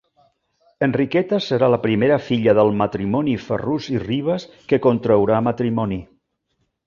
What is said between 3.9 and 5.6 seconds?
i Ribes que contraurà